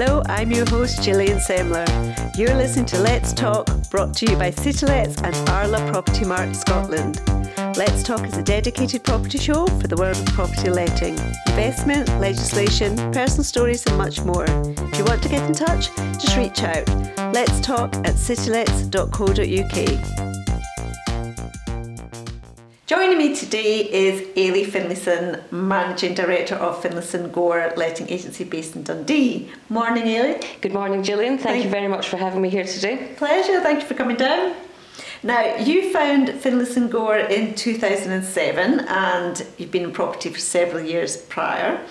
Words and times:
Hello, 0.00 0.22
I'm 0.26 0.52
your 0.52 0.64
host 0.70 1.02
Gillian 1.02 1.38
Semler. 1.38 1.84
You're 2.38 2.54
listening 2.54 2.86
to 2.86 3.00
Let's 3.00 3.32
Talk, 3.32 3.66
brought 3.90 4.14
to 4.18 4.30
you 4.30 4.36
by 4.36 4.52
CityLets 4.52 5.20
and 5.24 5.34
Arla 5.48 5.78
Property 5.90 6.24
Mart 6.24 6.54
Scotland. 6.54 7.20
Let's 7.76 8.04
Talk 8.04 8.24
is 8.24 8.36
a 8.36 8.42
dedicated 8.44 9.02
property 9.02 9.38
show 9.38 9.66
for 9.66 9.88
the 9.88 9.96
world 9.96 10.16
of 10.16 10.24
property 10.26 10.70
letting, 10.70 11.18
investment, 11.48 12.08
legislation, 12.20 12.94
personal 13.10 13.42
stories, 13.42 13.84
and 13.86 13.98
much 13.98 14.20
more. 14.20 14.46
If 14.46 14.98
you 14.98 15.04
want 15.04 15.20
to 15.24 15.28
get 15.28 15.44
in 15.48 15.52
touch, 15.52 15.88
just 16.20 16.36
reach 16.36 16.62
out. 16.62 16.86
Let's 17.34 17.60
talk 17.60 17.92
at 17.96 18.14
citylets.co.uk. 18.14 20.27
Joining 22.88 23.18
me 23.18 23.34
today 23.34 23.80
is 23.80 24.22
Ailey 24.28 24.64
Finlayson, 24.64 25.42
Managing 25.52 26.14
Director 26.14 26.54
of 26.54 26.82
Finlayson 26.82 27.30
Gore 27.30 27.70
Letting 27.76 28.08
Agency 28.08 28.44
based 28.44 28.76
in 28.76 28.82
Dundee. 28.82 29.50
Morning, 29.68 30.04
Ailey. 30.04 30.42
Good 30.62 30.72
morning, 30.72 31.02
Gillian. 31.02 31.36
Thank, 31.36 31.50
Thank 31.50 31.64
you 31.64 31.70
very 31.70 31.86
much 31.86 32.08
for 32.08 32.16
having 32.16 32.40
me 32.40 32.48
here 32.48 32.64
today. 32.64 33.12
Pleasure. 33.18 33.60
Thank 33.60 33.82
you 33.82 33.86
for 33.86 33.92
coming 33.92 34.16
down. 34.16 34.54
Now, 35.22 35.56
you 35.56 35.92
found 35.92 36.28
Finlayson 36.28 36.88
Gore 36.88 37.18
in 37.18 37.54
2007 37.54 38.80
and 38.88 39.46
you've 39.58 39.70
been 39.70 39.84
in 39.84 39.92
property 39.92 40.30
for 40.30 40.38
several 40.38 40.82
years 40.82 41.18
prior. 41.18 41.84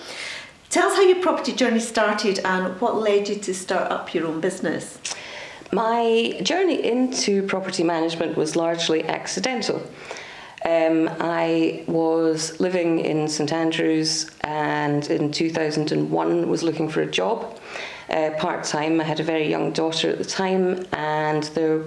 Tell 0.68 0.88
us 0.88 0.96
how 0.96 1.02
your 1.02 1.22
property 1.22 1.52
journey 1.52 1.78
started 1.78 2.40
and 2.40 2.80
what 2.80 2.96
led 2.96 3.28
you 3.28 3.36
to 3.36 3.54
start 3.54 3.92
up 3.92 4.14
your 4.14 4.26
own 4.26 4.40
business. 4.40 4.98
My 5.70 6.40
journey 6.42 6.84
into 6.84 7.46
property 7.46 7.84
management 7.84 8.36
was 8.36 8.56
largely 8.56 9.04
accidental. 9.04 9.80
Um, 10.68 11.08
I 11.18 11.82
was 11.86 12.60
living 12.60 12.98
in 12.98 13.26
St 13.26 13.52
Andrews 13.54 14.30
and 14.42 15.08
in 15.08 15.32
2001 15.32 16.48
was 16.50 16.62
looking 16.62 16.90
for 16.90 17.00
a 17.00 17.06
job 17.06 17.58
uh, 18.10 18.32
part 18.38 18.64
time. 18.64 19.00
I 19.00 19.04
had 19.04 19.18
a 19.18 19.22
very 19.22 19.48
young 19.48 19.72
daughter 19.72 20.10
at 20.10 20.18
the 20.18 20.26
time, 20.26 20.84
and 20.92 21.44
there 21.54 21.84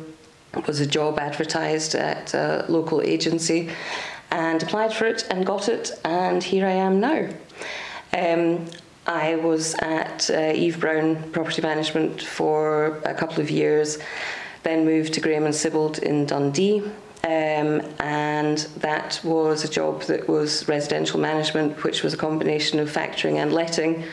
was 0.66 0.80
a 0.80 0.88
job 0.88 1.20
advertised 1.20 1.94
at 1.94 2.34
a 2.34 2.66
local 2.70 3.04
agency 3.04 3.70
and 4.32 4.64
applied 4.64 4.96
for 4.96 5.06
it 5.06 5.28
and 5.30 5.46
got 5.46 5.70
it, 5.70 5.92
and 6.04 6.44
here 6.44 6.66
I 6.66 6.72
am 6.72 7.00
now. 7.00 7.30
Um, 8.14 8.66
I 9.06 9.36
was 9.36 9.76
at 9.76 10.28
uh, 10.32 10.54
Eve 10.56 10.80
Brown 10.80 11.32
Property 11.32 11.62
Management 11.62 12.20
for 12.20 12.98
a 13.06 13.14
couple 13.14 13.42
of 13.42 13.52
years, 13.52 14.00
then 14.64 14.86
moved 14.86 15.14
to 15.14 15.22
Graham 15.22 15.46
and 15.46 15.54
Sibbald 15.54 16.00
in 16.00 16.26
Dundee 16.26 16.82
um, 17.24 17.82
and 18.00 18.58
that 18.78 19.20
was 19.24 19.64
a 19.64 19.70
job 19.70 20.04
that 20.04 20.28
was 20.28 20.68
residential 20.68 21.20
management, 21.20 21.84
which 21.84 22.04
was 22.04 22.14
a 22.14 22.18
combination 22.18 22.80
of 22.80 22.90
factoring 22.90 23.36
and 23.36 23.54
letting. 23.54 24.04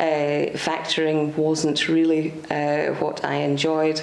Uh, 0.00 0.54
factoring 0.54 1.34
wasn't 1.36 1.88
really 1.88 2.32
uh, 2.50 2.94
what 2.94 3.24
I 3.24 3.36
enjoyed. 3.36 4.00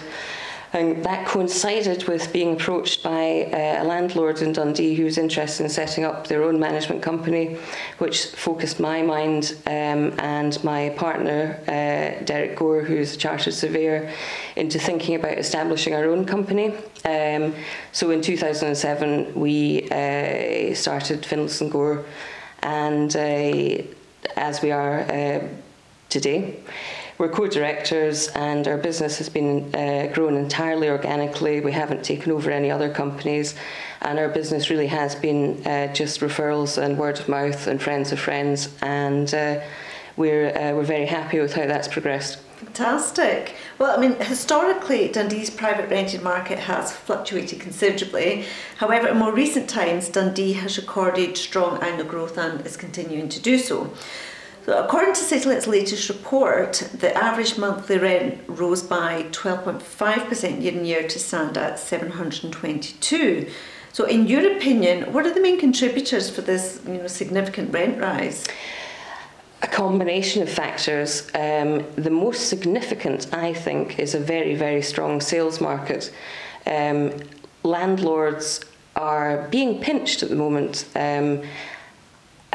And 0.76 1.06
that 1.06 1.26
coincided 1.26 2.04
with 2.04 2.34
being 2.34 2.52
approached 2.52 3.02
by 3.02 3.44
uh, 3.44 3.82
a 3.82 3.86
landlord 3.86 4.42
in 4.42 4.52
Dundee 4.52 4.94
who 4.94 5.06
was 5.06 5.18
interested 5.18 5.64
in 5.64 5.70
setting 5.70 6.04
up 6.04 6.28
their 6.28 6.44
own 6.44 6.60
management 6.60 7.02
company, 7.02 7.58
which 8.00 8.26
focused 8.36 8.82
my 8.82 9.02
mind 9.02 9.56
um, 9.68 10.14
and 10.20 10.62
my 10.66 10.90
partner, 10.98 11.58
uh, 11.70 12.26
Derek 12.26 12.58
Gore, 12.58 12.82
who's 12.82 13.16
a 13.16 13.18
chartered 13.18 13.54
surveyor, 13.54 14.12
into 14.58 14.78
thinking 14.78 15.16
about 15.16 15.38
establishing 15.38 15.94
our 15.94 16.10
own 16.10 16.26
company. 16.26 16.74
Um, 17.06 17.56
so 17.94 18.12
in 18.12 18.22
2007, 18.22 19.34
we 19.34 19.84
uh, 19.92 20.76
started 20.76 21.26
Finlayson 21.26 21.70
Gore, 21.70 22.04
and 22.62 23.16
uh, 23.16 23.82
as 24.36 24.62
we 24.62 24.72
are 24.72 25.00
uh, 25.10 25.48
today. 26.10 26.60
We're 27.18 27.30
co-directors, 27.30 28.28
and 28.30 28.68
our 28.68 28.78
business 28.78 29.18
has 29.20 29.30
been 29.30 29.74
uh, 29.74 30.12
grown 30.14 30.36
entirely 30.36 30.90
organically. 30.90 31.62
We 31.62 31.72
haven't 31.72 32.04
taken 32.04 32.34
over 32.34 32.52
any 32.52 32.70
other 32.70 32.90
companies, 32.90 33.56
and 34.02 34.20
our 34.20 34.28
business 34.28 34.70
really 34.70 34.88
has 34.88 35.16
been 35.16 35.66
uh, 35.66 35.94
just 35.94 36.20
referrals 36.20 36.78
and 36.78 36.98
word 36.98 37.20
of 37.20 37.30
mouth 37.30 37.68
and 37.68 37.82
friends 37.82 38.12
of 38.12 38.20
friends. 38.20 38.68
And 38.82 39.34
uh, 39.34 39.62
we're 40.18 40.50
uh, 40.50 40.76
we're 40.76 40.84
very 40.84 41.06
happy 41.06 41.40
with 41.40 41.54
how 41.54 41.66
that's 41.66 41.88
progressed. 41.88 42.40
Fantastic. 42.58 43.56
Well, 43.80 43.98
I 43.98 44.02
mean, 44.02 44.20
historically, 44.20 45.08
Dundee's 45.10 45.50
private 45.50 45.90
rented 45.90 46.22
market 46.22 46.60
has 46.60 46.92
fluctuated 46.92 47.62
considerably. 47.62 48.46
However, 48.78 49.08
in 49.08 49.18
more 49.18 49.34
recent 49.34 49.70
times, 49.70 50.10
Dundee 50.10 50.54
has 50.54 50.78
recorded 50.78 51.38
strong 51.38 51.82
annual 51.82 52.08
growth 52.08 52.38
and 52.38 52.66
is 52.66 52.76
continuing 52.76 53.30
to 53.30 53.42
do 53.42 53.58
so. 53.58 53.94
According 54.68 55.14
to 55.14 55.22
CityLet's 55.22 55.68
latest 55.68 56.10
report, 56.10 56.90
the 56.98 57.16
average 57.16 57.58
monthly 57.58 58.00
rent 58.00 58.42
rose 58.48 58.82
by 58.82 59.24
12.5% 59.32 60.62
year 60.62 60.74
on 60.78 60.86
year 60.86 61.08
to 61.08 61.20
stand 61.20 61.56
at 61.56 61.78
722. 61.78 63.52
So, 63.94 64.06
in 64.06 64.26
your 64.26 64.58
opinion, 64.58 65.14
what 65.14 65.26
are 65.28 65.34
the 65.34 65.40
main 65.40 65.60
contributors 65.60 66.30
for 66.30 66.42
this 66.42 66.82
you 66.88 66.96
know, 66.96 67.08
significant 67.08 67.72
rent 67.72 68.00
rise? 68.00 68.48
A 69.62 69.68
combination 69.68 70.42
of 70.42 70.50
factors. 70.50 71.28
Um, 71.36 71.86
the 71.96 72.10
most 72.10 72.50
significant, 72.50 73.34
I 73.34 73.54
think, 73.54 74.00
is 74.00 74.16
a 74.16 74.20
very, 74.20 74.56
very 74.56 74.82
strong 74.82 75.22
sales 75.22 75.62
market. 75.62 76.12
Um, 76.66 77.14
landlords 77.64 78.62
are 78.96 79.48
being 79.50 79.80
pinched 79.80 80.24
at 80.24 80.30
the 80.30 80.36
moment. 80.36 80.86
Um, 80.96 81.44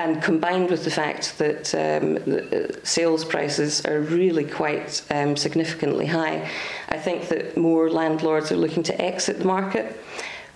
and 0.01 0.23
combined 0.23 0.71
with 0.71 0.85
the 0.85 0.91
fact 0.91 1.37
that 1.37 1.75
um, 1.75 2.15
the 2.25 2.41
uh, 2.41 2.85
sales 2.85 3.23
prices 3.23 3.85
are 3.85 4.01
really 4.01 4.45
quite 4.45 5.03
um, 5.11 5.37
significantly 5.37 6.07
high, 6.07 6.49
I 6.89 6.97
think 6.97 7.29
that 7.29 7.59
more 7.59 7.91
landlords 7.91 8.51
are 8.51 8.57
looking 8.57 8.83
to 8.85 8.99
exit 8.99 9.41
the 9.41 9.45
market, 9.45 9.95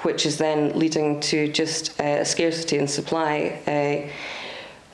which 0.01 0.25
is 0.25 0.39
then 0.39 0.79
leading 0.79 1.21
to 1.21 1.53
just 1.53 2.01
uh, 2.01 2.23
a 2.23 2.25
scarcity 2.25 2.79
in 2.79 2.89
supply. 2.89 3.61
Uh, 3.67 4.11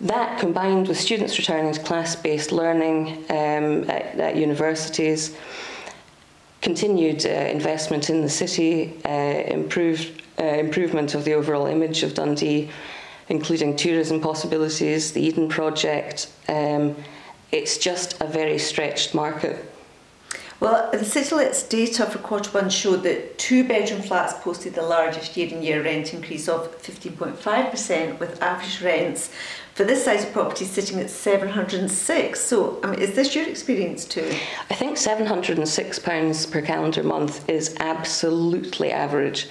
that 0.00 0.40
combined 0.40 0.88
with 0.88 0.98
students 0.98 1.38
returning 1.38 1.72
to 1.72 1.80
class 1.80 2.16
based 2.16 2.50
learning 2.50 3.18
um, 3.30 3.88
at, 3.88 4.18
at, 4.18 4.36
universities, 4.36 5.36
continued 6.60 7.24
uh, 7.24 7.28
investment 7.28 8.10
in 8.10 8.20
the 8.20 8.28
city, 8.28 8.98
uh, 9.04 9.08
improved, 9.08 10.22
uh, 10.40 10.44
improvement 10.44 11.14
of 11.14 11.24
the 11.24 11.34
overall 11.34 11.66
image 11.66 12.02
of 12.02 12.14
Dundee 12.14 12.68
including 13.30 13.76
tourism 13.76 14.20
possibilities, 14.20 15.12
the 15.12 15.22
Eden 15.22 15.48
Project. 15.48 16.30
Um, 16.48 16.96
it's 17.52 17.78
just 17.78 18.20
a 18.20 18.26
very 18.26 18.58
stretched 18.58 19.14
market. 19.14 19.64
Well, 20.58 20.90
the 20.90 20.98
CityLets 20.98 21.66
data 21.70 22.04
for 22.04 22.18
quarter 22.18 22.50
one 22.50 22.68
showed 22.68 23.02
that 23.04 23.38
two 23.38 23.66
bedroom 23.66 24.02
flats 24.02 24.34
posted 24.42 24.74
the 24.74 24.82
largest 24.82 25.34
year 25.34 25.56
on 25.56 25.62
year 25.62 25.82
rent 25.82 26.12
increase 26.12 26.50
of 26.50 26.76
15.5%, 26.82 28.18
with 28.18 28.42
average 28.42 28.82
rents 28.82 29.30
for 29.74 29.84
this 29.84 30.04
size 30.04 30.24
of 30.24 30.32
property 30.34 30.66
sitting 30.66 31.00
at 31.00 31.08
706. 31.08 32.38
So, 32.38 32.78
I 32.82 32.88
mean, 32.88 33.00
is 33.00 33.14
this 33.14 33.34
your 33.34 33.48
experience 33.48 34.04
too? 34.04 34.30
I 34.68 34.74
think 34.74 34.98
£706 34.98 36.50
per 36.50 36.60
calendar 36.60 37.04
month 37.04 37.48
is 37.48 37.74
absolutely 37.80 38.92
average. 38.92 39.48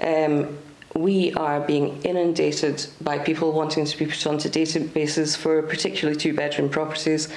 Um, 0.00 0.58
we 0.94 1.32
are 1.34 1.60
being 1.60 2.02
inundated 2.02 2.86
by 3.00 3.18
people 3.18 3.52
wanting 3.52 3.84
to 3.84 3.98
be 3.98 4.06
put 4.06 4.26
onto 4.26 4.48
databases 4.48 5.36
for 5.36 5.62
particularly 5.62 6.18
two 6.18 6.34
bedroom 6.34 6.68
properties 6.68 7.28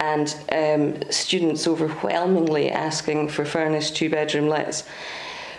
and 0.00 0.36
um, 0.52 1.10
students 1.10 1.66
overwhelmingly 1.66 2.70
asking 2.70 3.28
for 3.28 3.44
furnished 3.44 3.96
two 3.96 4.10
bedroom 4.10 4.48
lets. 4.48 4.84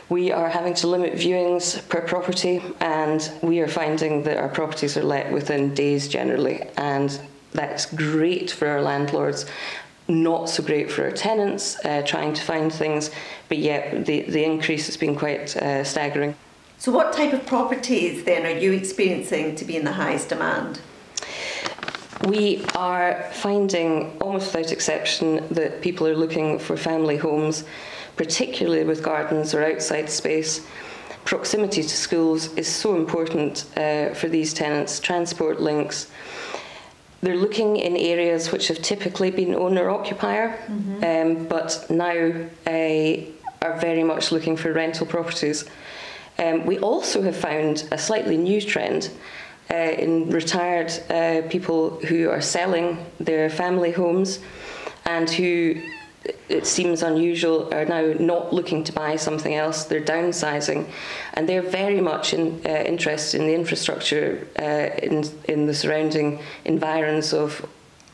We 0.08 0.32
are 0.32 0.50
having 0.50 0.74
to 0.76 0.88
limit 0.88 1.14
viewings 1.14 1.88
per 1.88 2.02
property, 2.02 2.64
and 2.80 3.32
we 3.44 3.60
are 3.60 3.68
finding 3.68 4.24
that 4.24 4.38
our 4.38 4.50
properties 4.50 4.98
are 4.98 5.04
let 5.04 5.32
within 5.32 5.74
days 5.76 6.08
generally, 6.08 6.68
and 6.78 7.20
that's 7.52 7.86
great 7.86 8.50
for 8.50 8.68
our 8.68 8.82
landlords. 8.82 9.46
Not 10.08 10.50
so 10.50 10.64
great 10.64 10.92
for 10.92 11.04
our 11.04 11.12
tenants, 11.12 11.78
uh, 11.86 12.02
trying 12.04 12.34
to 12.34 12.42
find 12.42 12.74
things, 12.74 13.12
but 13.50 13.60
yet 13.60 14.08
the, 14.08 14.22
the 14.22 14.44
increase 14.44 14.88
has 14.88 14.98
been 14.98 15.16
quite 15.16 15.56
uh, 15.56 15.84
staggering. 15.84 16.36
So, 16.80 16.94
what 16.94 17.12
type 17.12 17.34
of 17.34 17.46
properties 17.46 18.24
then 18.24 18.46
are 18.46 18.58
you 18.58 18.72
experiencing 18.72 19.56
to 19.56 19.66
be 19.66 19.76
in 19.76 19.84
the 19.84 19.92
highest 19.92 20.30
demand? 20.30 20.80
We 22.26 22.64
are 22.74 23.30
finding, 23.34 24.18
almost 24.22 24.56
without 24.56 24.72
exception, 24.72 25.46
that 25.52 25.82
people 25.82 26.08
are 26.08 26.16
looking 26.16 26.58
for 26.58 26.78
family 26.78 27.18
homes, 27.18 27.66
particularly 28.16 28.86
with 28.86 29.04
gardens 29.04 29.54
or 29.54 29.62
outside 29.62 30.10
space. 30.10 30.66
Proximity 31.26 31.82
to 31.82 31.90
schools 31.90 32.54
is 32.56 32.70
so 32.70 32.96
important 32.96 33.66
uh, 33.76 34.14
for 34.14 34.30
these 34.30 34.54
tenants, 34.54 35.02
transport 35.02 35.60
links. 35.60 36.10
They're 37.22 37.36
looking 37.36 37.76
in 37.76 37.98
areas 37.98 38.54
which 38.54 38.70
have 38.70 38.82
typically 38.82 39.32
been 39.32 39.54
owner 39.54 39.90
occupier, 39.90 40.58
mm-hmm. 40.68 41.04
um, 41.04 41.46
but 41.48 41.86
now 41.90 42.32
uh, 42.66 43.66
are 43.66 43.78
very 43.80 44.04
much 44.06 44.32
looking 44.32 44.56
for 44.56 44.72
rental 44.72 45.06
properties. 45.06 45.66
Um, 46.40 46.66
we 46.66 46.80
also 46.80 47.22
have 47.22 47.36
found 47.36 47.88
a 47.92 47.98
slightly 47.98 48.38
new 48.38 48.62
trend 48.62 49.12
uh, 49.70 49.76
in 49.76 50.30
retired 50.30 50.92
uh, 51.10 51.48
people 51.50 52.00
who 52.00 52.30
are 52.30 52.42
selling 52.42 53.06
their 53.20 53.50
family 53.50 53.92
homes 53.92 54.40
and 55.06 55.30
who 55.30 55.82
it 56.48 56.66
seems 56.66 57.02
unusual 57.04 57.74
are 57.74 57.86
now 57.86 58.14
not 58.20 58.54
looking 58.54 58.84
to 58.84 58.94
buy 58.94 59.16
something 59.16 59.54
else. 59.56 59.86
They're 59.86 60.02
downsizing. 60.02 60.90
And 61.34 61.48
they're 61.48 61.62
very 61.62 62.02
much 62.02 62.34
in, 62.34 62.62
uh, 62.66 62.70
interested 62.70 63.42
in 63.42 63.48
the 63.48 63.54
infrastructure 63.54 64.48
uh, 64.58 64.98
in, 65.04 65.24
in 65.46 65.66
the 65.66 65.74
surrounding 65.74 66.40
environs 66.66 67.34
of 67.34 67.66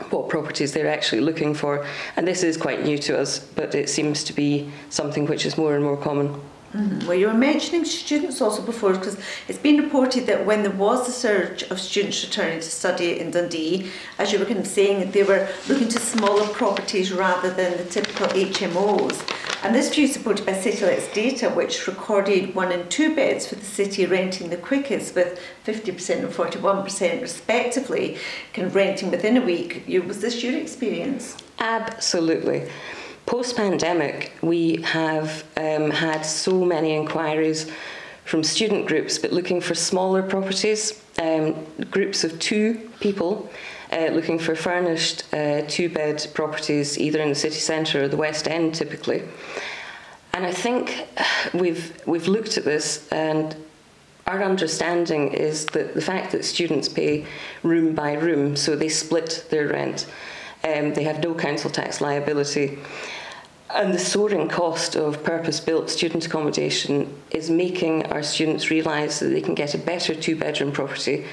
what 0.10 0.30
properties 0.30 0.74
they're 0.74 0.90
actually 0.90 1.22
looking 1.22 1.54
for. 1.54 1.86
And 2.16 2.28
this 2.28 2.44
is 2.44 2.58
quite 2.58 2.84
new 2.84 2.98
to 3.00 3.18
us 3.18 3.40
but 3.40 3.74
it 3.76 3.90
seems 3.90 4.24
to 4.26 4.34
be 4.34 4.70
something 4.90 5.26
which 5.26 5.46
is 5.46 5.58
more 5.58 5.76
and 5.76 5.84
more 5.84 5.98
common 5.98 6.40
Mm-hmm. 6.76 7.08
Well, 7.08 7.16
you 7.16 7.28
were 7.28 7.34
mentioning 7.34 7.86
students 7.86 8.42
also 8.42 8.62
before, 8.62 8.92
because 8.94 9.18
it's 9.48 9.58
been 9.58 9.78
reported 9.78 10.26
that 10.26 10.46
when 10.46 10.64
there 10.64 10.72
was 10.72 11.08
a 11.08 11.12
surge 11.12 11.64
of 11.64 11.80
students 11.80 12.22
returning 12.24 12.60
to 12.60 12.70
study 12.70 13.18
in 13.20 13.32
Dundee, 13.32 13.90
as 14.18 14.34
you 14.34 14.40
were 14.40 14.46
kind 14.46 14.60
of 14.60 14.68
saying, 14.68 15.12
they 15.12 15.24
were 15.24 15.48
looking 15.70 15.88
to 15.88 16.00
smaller 16.00 16.48
properties 16.50 17.14
rather 17.14 17.50
than 17.50 17.78
the 17.78 17.86
typical 17.86 18.28
HMOs. 18.28 19.24
And 19.64 19.74
this 19.74 19.94
view 19.96 20.04
is 20.04 20.14
supported 20.14 20.46
by 20.46 20.54
Citylet's 20.54 21.08
data, 21.14 21.50
which 21.50 21.88
recorded 21.88 22.54
one 22.54 22.72
and 22.74 22.92
two 22.92 23.16
beds 23.16 23.48
for 23.48 23.56
the 23.56 23.66
city 23.66 24.06
renting 24.06 24.50
the 24.50 24.58
quickest, 24.58 25.16
with 25.16 25.40
50% 25.66 26.20
and 26.20 26.30
41% 26.30 27.22
respectively, 27.22 28.18
kind 28.54 28.68
of 28.68 28.76
renting 28.76 29.12
within 29.12 29.38
a 29.38 29.42
week. 29.42 29.86
Was 30.06 30.20
this 30.20 30.44
your 30.44 30.58
experience? 30.58 31.38
Absolutely. 31.58 32.70
Post 33.26 33.56
pandemic, 33.56 34.34
we 34.44 34.82
have 34.84 35.44
um, 35.58 35.90
had 35.90 36.22
so 36.22 36.64
many 36.64 36.94
inquiries 36.96 37.72
from 38.24 38.44
student 38.44 38.86
groups, 38.86 39.18
but 39.18 39.34
looking 39.34 39.62
for 39.62 39.74
smaller 39.74 40.22
properties, 40.22 41.02
um, 41.20 41.66
groups 41.90 42.24
of 42.24 42.38
two 42.40 42.90
people. 43.00 43.50
Uh, 43.92 44.08
looking 44.12 44.40
for 44.40 44.56
furnished 44.56 45.32
uh, 45.34 45.62
two 45.68 45.88
bed 45.88 46.26
properties 46.34 46.98
either 46.98 47.22
in 47.22 47.30
the 47.30 47.36
city 47.36 47.60
centre 47.60 48.04
or 48.04 48.08
the 48.08 48.18
West 48.18 48.48
End 48.48 48.74
typically. 48.74 49.24
And 50.34 50.46
I 50.46 50.52
think 50.52 51.08
we've, 51.54 51.96
we've 52.06 52.28
looked 52.28 52.58
at 52.58 52.66
this 52.66 53.08
and 53.10 53.56
our 54.28 54.44
understanding 54.44 55.34
is 55.34 55.68
that 55.68 55.94
the 55.94 56.02
fact 56.02 56.32
that 56.32 56.44
students 56.44 56.90
pay 56.90 57.26
room 57.62 57.94
by 57.94 58.14
room, 58.14 58.56
so 58.56 58.76
they 58.76 58.90
split 58.90 59.46
their 59.52 59.68
rent, 59.68 60.08
um, 60.66 60.94
they 60.94 61.04
have 61.04 61.22
no 61.22 61.34
council 61.34 61.70
tax 61.70 62.02
liability. 62.02 62.80
And 63.70 63.94
the 63.94 64.00
soaring 64.00 64.48
cost 64.48 64.96
of 64.96 65.24
purpose 65.24 65.60
built 65.60 65.90
student 65.90 66.26
accommodation 66.26 67.14
is 67.32 67.50
making 67.50 68.06
our 68.08 68.24
students 68.24 68.70
realise 68.70 69.20
that 69.20 69.28
they 69.28 69.42
can 69.42 69.56
get 69.56 69.74
a 69.74 69.78
better 69.78 70.16
two 70.16 70.36
bedroom 70.36 70.72
property, 70.72 71.26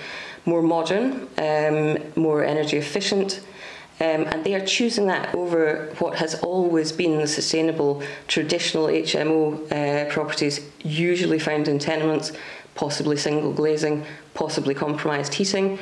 more 0.45 0.63
modern, 0.63 1.29
um, 1.39 1.99
more 2.17 2.45
energy 2.45 2.79
efficient. 2.79 3.41
Um, 4.01 4.25
and 4.27 4.43
they 4.43 4.55
are 4.55 4.67
choosing 4.67 5.07
that 5.07 5.35
over 5.35 5.95
what 5.99 6.17
has 6.17 6.35
always 6.37 6.91
been 6.91 7.19
the 7.19 7.27
sustainable 7.29 8.03
traditional 8.27 8.87
HMO 8.87 9.71
uh, 9.71 10.11
properties, 10.13 10.61
usually 10.83 11.39
found 11.39 11.69
in 11.69 11.79
tenements, 11.79 12.33
possibly 12.75 13.17
single 13.17 13.53
glazing, 13.53 14.05
possibly 14.35 14.75
compromised 14.75 15.35
heating. 15.35 15.79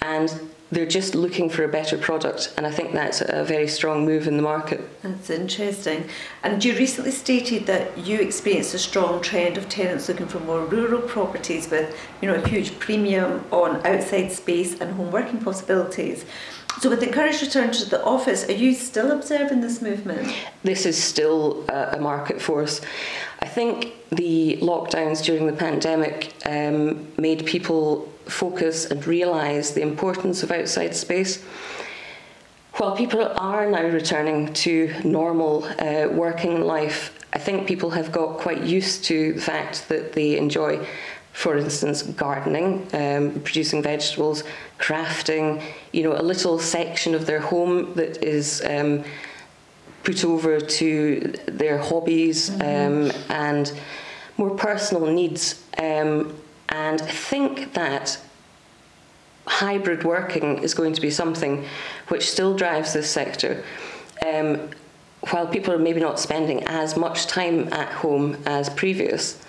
And 0.00 0.32
they're 0.70 0.86
just 0.86 1.14
looking 1.14 1.48
for 1.48 1.64
a 1.64 1.68
better 1.68 1.96
product, 1.96 2.52
and 2.56 2.66
I 2.66 2.70
think 2.70 2.92
that's 2.92 3.22
a 3.22 3.42
very 3.44 3.68
strong 3.68 4.04
move 4.04 4.26
in 4.26 4.36
the 4.36 4.42
market. 4.42 4.80
That's 5.02 5.30
interesting. 5.30 6.08
And 6.42 6.62
you 6.62 6.76
recently 6.76 7.10
stated 7.10 7.66
that 7.66 7.96
you 7.96 8.18
experienced 8.18 8.74
a 8.74 8.78
strong 8.78 9.22
trend 9.22 9.56
of 9.56 9.68
tenants 9.68 10.08
looking 10.08 10.26
for 10.26 10.40
more 10.40 10.64
rural 10.64 11.00
properties 11.00 11.70
with, 11.70 11.96
you 12.20 12.28
know, 12.28 12.34
a 12.34 12.48
huge 12.48 12.78
premium 12.78 13.44
on 13.50 13.86
outside 13.86 14.30
space 14.30 14.78
and 14.78 14.94
home 14.94 15.10
working 15.10 15.40
possibilities. 15.40 16.26
So, 16.80 16.90
with 16.90 17.00
the 17.00 17.08
encouraged 17.08 17.42
return 17.42 17.72
to 17.72 17.88
the 17.88 18.04
office, 18.04 18.48
are 18.48 18.52
you 18.52 18.72
still 18.72 19.10
observing 19.10 19.62
this 19.62 19.82
movement? 19.82 20.32
This 20.62 20.86
is 20.86 21.02
still 21.02 21.64
a, 21.68 21.96
a 21.96 22.00
market 22.00 22.40
force. 22.40 22.80
I 23.40 23.46
think 23.46 23.94
the 24.10 24.58
lockdowns 24.60 25.24
during 25.24 25.46
the 25.46 25.52
pandemic 25.52 26.34
um, 26.44 27.08
made 27.16 27.46
people 27.46 28.12
focus 28.28 28.86
and 28.86 29.06
realise 29.06 29.70
the 29.70 29.82
importance 29.82 30.42
of 30.42 30.50
outside 30.50 30.94
space. 30.94 31.42
While 32.76 32.96
people 32.96 33.22
are 33.22 33.68
now 33.68 33.86
returning 33.88 34.52
to 34.64 34.94
normal 35.04 35.64
uh, 35.64 36.08
working 36.10 36.60
life, 36.60 37.18
I 37.32 37.38
think 37.38 37.66
people 37.66 37.90
have 37.90 38.12
got 38.12 38.38
quite 38.38 38.62
used 38.62 39.04
to 39.06 39.32
the 39.32 39.40
fact 39.40 39.88
that 39.88 40.12
they 40.12 40.38
enjoy, 40.38 40.86
for 41.32 41.56
instance, 41.56 42.02
gardening, 42.02 42.86
um, 42.92 43.40
producing 43.40 43.82
vegetables, 43.82 44.44
crafting, 44.78 45.62
you 45.92 46.04
know, 46.04 46.12
a 46.12 46.22
little 46.22 46.58
section 46.58 47.14
of 47.14 47.26
their 47.26 47.40
home 47.40 47.94
that 47.94 48.22
is 48.22 48.62
um, 48.64 49.04
put 50.04 50.24
over 50.24 50.60
to 50.60 51.34
their 51.46 51.78
hobbies 51.78 52.50
mm-hmm. 52.50 53.10
um, 53.10 53.22
and 53.28 53.72
more 54.36 54.50
personal 54.50 55.06
needs. 55.06 55.64
Um, 55.76 56.34
and 56.68 57.00
I 57.02 57.06
think 57.06 57.74
that 57.74 58.18
hybrid 59.46 60.04
working 60.04 60.58
is 60.58 60.74
going 60.74 60.92
to 60.92 61.00
be 61.00 61.10
something 61.10 61.64
which 62.08 62.30
still 62.30 62.54
drives 62.54 62.92
this 62.92 63.10
sector. 63.10 63.64
Um, 64.26 64.70
while 65.30 65.46
people 65.46 65.74
are 65.74 65.78
maybe 65.78 66.00
not 66.00 66.20
spending 66.20 66.64
as 66.64 66.96
much 66.96 67.26
time 67.26 67.72
at 67.72 67.90
home 67.90 68.36
as 68.46 68.68
previous 68.70 69.42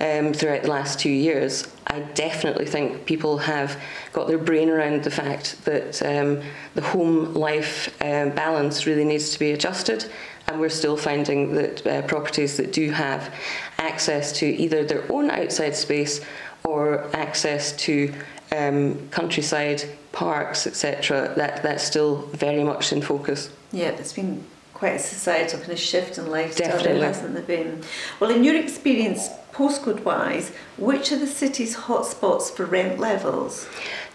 um, 0.00 0.32
throughout 0.32 0.62
the 0.62 0.70
last 0.70 1.00
two 1.00 1.10
years, 1.10 1.66
I 1.86 2.00
definitely 2.00 2.66
think 2.66 3.06
people 3.06 3.38
have 3.38 3.80
got 4.12 4.28
their 4.28 4.38
brain 4.38 4.68
around 4.68 5.04
the 5.04 5.10
fact 5.10 5.64
that 5.64 6.02
um, 6.02 6.42
the 6.74 6.82
home 6.82 7.34
life 7.34 7.96
um, 8.02 8.30
balance 8.30 8.86
really 8.86 9.04
needs 9.04 9.30
to 9.30 9.38
be 9.38 9.52
adjusted. 9.52 10.10
And 10.48 10.60
we're 10.60 10.68
still 10.68 10.96
finding 10.96 11.54
that 11.54 11.86
uh, 11.86 12.02
properties 12.02 12.56
that 12.58 12.72
do 12.72 12.90
have 12.90 13.34
access 13.78 14.32
to 14.38 14.46
either 14.46 14.84
their 14.84 15.10
own 15.10 15.28
outside 15.30 15.74
space 15.74 16.20
or 16.66 17.08
access 17.14 17.74
to 17.76 18.12
um, 18.52 19.08
countryside 19.10 19.84
parks, 20.12 20.66
etc., 20.66 21.32
that, 21.36 21.62
that's 21.62 21.84
still 21.84 22.22
very 22.32 22.64
much 22.64 22.92
in 22.92 23.02
focus. 23.02 23.50
Yeah, 23.72 23.88
it's 23.88 24.12
been 24.12 24.44
quite 24.74 24.94
a 24.94 24.98
societal 24.98 25.58
kind 25.60 25.72
of 25.72 25.78
shift 25.78 26.18
in 26.18 26.30
lifestyle, 26.30 26.68
Definitely. 26.68 27.00
hasn't 27.02 27.34
there 27.34 27.42
been? 27.42 27.82
Well, 28.20 28.30
in 28.30 28.44
your 28.44 28.56
experience, 28.56 29.28
postcode 29.52 30.04
wise, 30.04 30.52
which 30.76 31.12
are 31.12 31.18
the 31.18 31.26
city's 31.26 31.76
hotspots 31.76 32.50
for 32.50 32.66
rent 32.66 32.98
levels? 32.98 33.66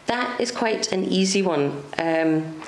That 0.06 0.40
is 0.40 0.52
quite 0.52 0.92
an 0.92 1.04
easy 1.04 1.42
one. 1.42 1.84
Um, 1.98 2.62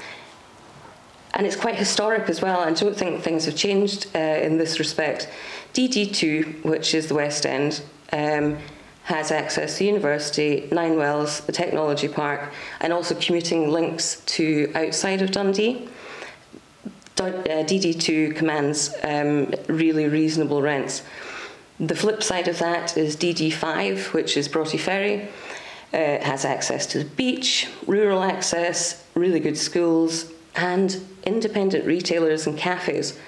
and 1.36 1.48
it's 1.48 1.56
quite 1.56 1.76
historic 1.76 2.30
as 2.30 2.42
well. 2.42 2.60
I 2.60 2.72
don't 2.74 2.96
think 2.96 3.22
things 3.22 3.46
have 3.46 3.56
changed 3.56 4.08
uh, 4.16 4.20
in 4.20 4.58
this 4.58 4.80
respect. 4.80 5.30
DD2, 5.74 6.63
which 6.63 6.94
is 6.94 7.08
the 7.08 7.16
West 7.16 7.46
End, 7.46 7.82
um, 8.12 8.58
has 9.03 9.31
access 9.31 9.77
to 9.77 9.86
university, 9.86 10.67
Ninewells, 10.72 11.45
the 11.45 11.51
technology 11.51 12.07
park, 12.07 12.53
and 12.79 12.93
also 12.93 13.15
commuting 13.15 13.69
links 13.69 14.22
to 14.25 14.72
outside 14.75 15.22
of 15.22 15.31
Dundee. 15.31 15.89
DD2 17.15 18.31
uh, 18.31 18.38
commands 18.38 18.93
um, 19.03 19.53
really 19.67 20.07
reasonable 20.07 20.62
rents. 20.62 21.03
The 21.79 21.95
flip 21.95 22.24
side 22.24 22.48
of 22.48 22.60
that 22.60 22.98
is 22.98 23.15
DD5, 23.15 24.13
which 24.13 24.36
is 24.38 24.48
Broughty 24.48 24.77
Ferry. 24.77 25.27
Uh, 25.93 26.19
has 26.24 26.43
access 26.43 26.88
to 26.88 27.00
the 27.00 27.05
beach, 27.05 27.67
rural 27.86 28.24
access, 28.24 29.05
really 29.13 29.39
good 29.39 29.57
schools, 29.57 30.31
and 30.55 31.05
independent 31.24 31.86
retailers 31.86 32.48
and 32.48 32.57
cafes 32.57 33.19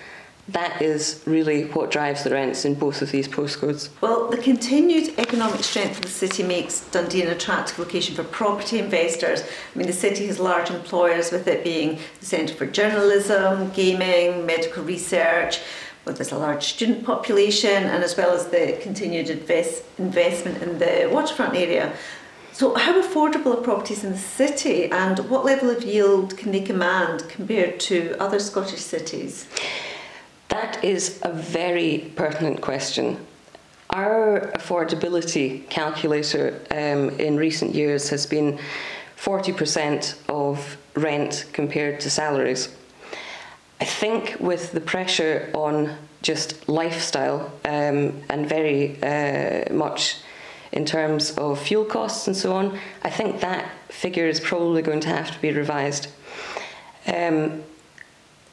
that 0.50 0.80
is 0.80 1.24
really 1.26 1.66
what 1.70 1.90
drives 1.90 2.24
the 2.24 2.30
rents 2.30 2.66
in 2.66 2.76
both 2.76 3.02
of 3.02 3.12
these 3.12 3.28
postcodes. 3.28 3.90
Well, 4.02 4.30
the 4.30 4.38
continued 4.38 5.18
economic 5.18 5.64
strength 5.64 5.98
of 5.98 6.04
the 6.04 6.10
city 6.10 6.44
makes 6.44 6.82
Dundee 6.92 7.24
an 7.24 7.30
attractive 7.30 7.80
location 7.80 8.16
for 8.16 8.24
property 8.24 8.78
investors. 8.78 9.42
I 9.42 9.78
mean, 9.78 9.88
the 9.88 9.94
city 9.94 10.28
has 10.28 10.40
large 10.40 10.70
employers, 10.70 11.32
with 11.32 11.48
it 11.48 11.64
being 11.64 12.00
the 12.20 12.26
centre 12.26 12.54
for 12.54 12.68
journalism, 12.68 13.72
gaming, 13.72 14.46
medical 14.46 14.84
research. 14.84 15.62
Well, 16.06 16.14
there's 16.14 16.32
a 16.32 16.38
large 16.38 16.64
student 16.64 17.04
population, 17.04 17.84
and 17.84 18.04
as 18.04 18.16
well 18.16 18.32
as 18.32 18.46
the 18.48 18.78
continued 18.84 19.32
invest- 19.32 19.84
investment 19.98 20.62
in 20.62 20.78
the 20.78 21.10
waterfront 21.12 21.56
area. 21.56 21.94
So, 22.54 22.76
how 22.76 23.02
affordable 23.02 23.58
are 23.58 23.62
properties 23.62 24.04
in 24.04 24.12
the 24.12 24.18
city, 24.18 24.92
and 24.92 25.18
what 25.28 25.44
level 25.44 25.72
of 25.72 25.84
yield 25.84 26.38
can 26.38 26.52
they 26.52 26.62
command 26.62 27.28
compared 27.30 27.80
to 27.82 28.16
other 28.20 28.40
Scottish 28.40 28.82
cities? 28.82 29.48
That 30.56 30.86
is 30.86 31.20
a 31.22 31.34
very 31.34 32.14
pertinent 32.16 32.62
question. 32.62 33.18
Our 33.90 34.54
affordability 34.56 35.68
calculator 35.70 36.62
um, 36.72 37.10
in 37.20 37.36
recent 37.36 37.76
years 37.76 38.08
has 38.12 38.26
been 38.26 38.58
40% 39.18 40.16
of 40.30 40.78
rent 40.96 41.48
compared 41.52 42.00
to 42.00 42.10
salaries. 42.10 42.74
I 43.82 43.84
think 43.84 44.38
with 44.40 44.72
the 44.72 44.80
pressure 44.80 45.52
on 45.54 45.94
just 46.22 46.70
lifestyle 46.70 47.52
um, 47.66 48.24
and 48.30 48.48
very 48.48 48.98
uh, 49.04 49.74
much 49.74 50.20
in 50.72 50.86
terms 50.86 51.32
of 51.32 51.60
fuel 51.60 51.84
costs 51.84 52.28
and 52.28 52.36
so 52.36 52.54
on, 52.54 52.80
I 53.04 53.10
think 53.10 53.42
that 53.42 53.70
figure 53.90 54.26
is 54.26 54.40
probably 54.40 54.82
going 54.82 55.02
to 55.02 55.10
have 55.10 55.32
to 55.32 55.40
be 55.42 55.52
revised. 55.52 56.08
Um, 57.08 57.64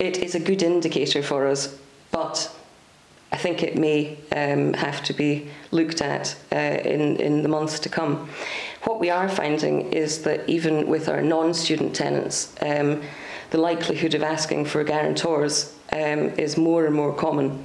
it 0.00 0.18
is 0.18 0.34
a 0.34 0.40
good 0.40 0.64
indicator 0.64 1.22
for 1.22 1.46
us, 1.46 1.78
but 2.12 2.54
I 3.32 3.38
think 3.38 3.62
it 3.62 3.76
may 3.76 4.18
um, 4.36 4.74
have 4.74 5.02
to 5.04 5.14
be 5.14 5.48
looked 5.70 6.02
at 6.02 6.36
uh, 6.52 6.56
in, 6.56 7.16
in 7.16 7.42
the 7.42 7.48
months 7.48 7.80
to 7.80 7.88
come. 7.88 8.28
What 8.84 9.00
we 9.00 9.10
are 9.10 9.28
finding 9.28 9.92
is 9.92 10.22
that 10.22 10.48
even 10.48 10.86
with 10.86 11.08
our 11.08 11.22
non 11.22 11.54
student 11.54 11.96
tenants, 11.96 12.54
um, 12.60 13.02
the 13.50 13.58
likelihood 13.58 14.14
of 14.14 14.22
asking 14.22 14.66
for 14.66 14.84
guarantors 14.84 15.74
um, 15.92 16.28
is 16.38 16.56
more 16.56 16.86
and 16.86 16.94
more 16.94 17.14
common. 17.14 17.64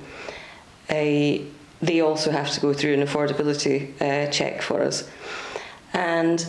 Uh, 0.90 1.44
they 1.82 2.02
also 2.02 2.32
have 2.32 2.50
to 2.52 2.60
go 2.62 2.74
through 2.74 2.94
an 2.94 3.02
affordability 3.02 3.92
uh, 4.02 4.32
check 4.32 4.62
for 4.62 4.82
us. 4.82 5.10
And 5.94 6.46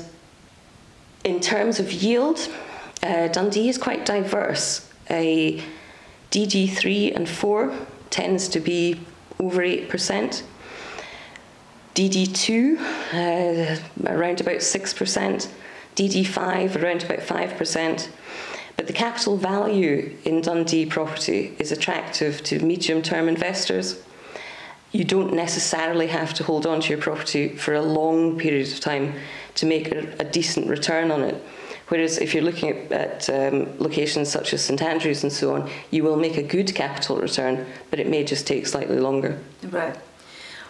in 1.25 1.40
terms 1.40 1.81
of 1.81 1.93
yield, 1.93 2.49
uh, 3.02 3.28
Dundee 3.28 3.69
is 3.69 3.78
quite 3.78 4.07
diverse. 4.07 4.88
A 5.11 5.62
DD3 6.30 7.14
and 7.16 7.28
4 7.28 7.75
tends 8.11 8.49
to 8.49 8.61
be 8.61 9.00
over 9.40 9.62
8%. 9.62 10.42
DD2, 11.94 12.78
uh, 13.12 13.80
around 14.06 14.40
about 14.40 14.58
6%. 14.58 15.49
DD5, 15.97 16.82
around 16.82 17.02
about 17.02 17.18
5%. 17.20 18.08
But 18.76 18.87
the 18.87 18.92
capital 18.92 19.37
value 19.37 20.16
in 20.25 20.40
Dundee 20.40 20.87
property 20.87 21.56
is 21.58 21.73
attractive 21.73 22.44
to 22.44 22.61
medium 22.64 23.02
term 23.02 23.28
investors. 23.28 24.00
You 24.92 25.04
don't 25.04 25.35
necessarily 25.35 26.06
have 26.06 26.32
to 26.35 26.44
hold 26.44 26.64
on 26.66 26.80
to 26.82 26.90
your 26.90 26.99
property 26.99 27.49
for 27.56 27.75
a 27.75 27.82
long 27.82 28.38
period 28.38 28.68
of 28.68 28.78
time 28.78 29.14
to 29.56 29.66
make 29.66 29.90
a, 29.90 30.14
a 30.20 30.25
decent 30.25 30.68
return 30.68 31.11
on 31.11 31.23
it. 31.23 31.42
Whereas 31.88 32.18
if 32.18 32.35
you're 32.35 32.45
looking 32.45 32.71
at, 32.71 32.92
at 32.92 33.30
um, 33.30 33.78
locations 33.78 34.30
such 34.30 34.52
as 34.52 34.64
St 34.64 34.80
Andrews 34.83 35.23
and 35.23 35.33
so 35.33 35.54
on, 35.54 35.71
you 35.90 36.04
will 36.04 36.16
make 36.16 36.37
a 36.37 36.42
good 36.42 36.75
capital 36.75 37.16
return, 37.18 37.66
but 37.90 37.99
it 37.99 38.09
may 38.09 38.25
just 38.25 38.47
take 38.47 38.66
slightly 38.66 38.99
longer. 38.99 39.38
Right. 39.62 39.97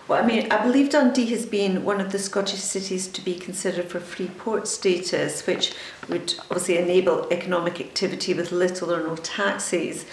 Well, 0.06 0.22
I 0.22 0.26
mean, 0.26 0.50
I 0.50 0.62
believe 0.62 0.88
Dundee 0.88 1.26
has 1.26 1.44
been 1.44 1.84
one 1.84 2.00
of 2.00 2.12
the 2.12 2.18
Scottish 2.18 2.60
cities 2.60 3.08
to 3.08 3.20
be 3.20 3.34
considered 3.34 3.90
for 3.90 4.00
free 4.00 4.28
port 4.38 4.66
status, 4.66 5.46
which 5.46 5.74
would 6.08 6.34
obviously 6.50 6.78
enable 6.78 7.30
economic 7.30 7.78
activity 7.78 8.32
with 8.32 8.50
little 8.50 8.90
or 8.90 9.02
no 9.02 9.16
taxes. 9.16 10.06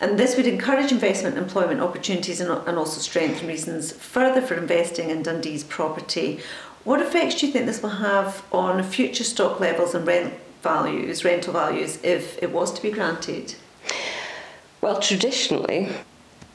And 0.00 0.18
this 0.18 0.36
would 0.36 0.46
encourage 0.46 0.92
investment 0.92 1.36
and 1.36 1.44
employment 1.44 1.80
opportunities 1.80 2.40
and, 2.40 2.50
and 2.68 2.78
also 2.78 3.00
strengthen 3.00 3.48
reasons 3.48 3.90
further 3.90 4.40
for 4.40 4.54
investing 4.54 5.10
in 5.10 5.24
Dundee's 5.24 5.64
property. 5.64 6.40
What 6.84 7.02
effects 7.02 7.40
do 7.40 7.46
you 7.46 7.52
think 7.52 7.66
this 7.66 7.82
will 7.82 7.90
have 7.90 8.44
on 8.52 8.82
future 8.84 9.24
stock 9.24 9.58
levels 9.58 9.96
and 9.96 10.06
rent 10.06 10.32
values, 10.62 11.24
rental 11.24 11.52
values, 11.52 11.98
if 12.02 12.42
it 12.42 12.52
was 12.52 12.72
to 12.72 12.82
be 12.82 12.90
granted? 12.90 13.54
Well, 14.80 15.00
traditionally, 15.00 15.88